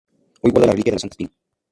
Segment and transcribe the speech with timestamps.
[0.41, 1.31] Hoy guarda la reliquia de la Santa Espina.